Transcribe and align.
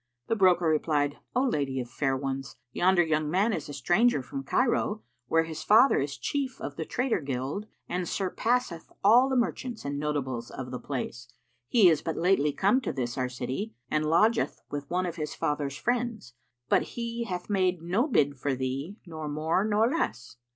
The 0.29 0.35
broker 0.35 0.65
replied, 0.65 1.17
"O 1.35 1.43
lady 1.43 1.79
of 1.79 1.87
fair 1.87 2.17
ones, 2.17 2.55
yonder 2.71 3.03
young 3.03 3.29
man 3.29 3.53
is 3.53 3.69
a 3.69 3.73
stranger 3.73 4.23
from 4.23 4.41
Cairo, 4.43 5.03
where 5.27 5.43
his 5.43 5.61
father 5.61 5.99
is 5.99 6.17
chief 6.17 6.59
of 6.59 6.75
the 6.75 6.85
trader 6.85 7.19
guild 7.21 7.67
and 7.87 8.09
surpasseth 8.09 8.91
all 9.03 9.29
the 9.29 9.35
merchants 9.35 9.85
and 9.85 9.99
notables 9.99 10.49
of 10.49 10.71
the 10.71 10.79
place. 10.79 11.27
He 11.67 11.87
is 11.87 12.01
but 12.01 12.17
lately 12.17 12.51
come 12.51 12.81
to 12.81 12.91
this 12.91 13.15
our 13.15 13.29
city 13.29 13.75
and 13.91 14.03
lodgeth 14.03 14.59
with 14.71 14.89
one 14.89 15.05
of 15.05 15.17
his 15.17 15.35
father's 15.35 15.77
friends; 15.77 16.33
but 16.67 16.81
he 16.97 17.25
hath 17.25 17.47
made 17.47 17.83
no 17.83 18.07
bid 18.07 18.39
for 18.39 18.55
thee 18.55 18.97
nor 19.05 19.29
more 19.29 19.63
nor 19.63 19.87
less." 19.87 20.37